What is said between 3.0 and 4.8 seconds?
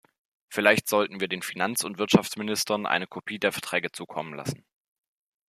Kopie der Verträge zukommen lassen.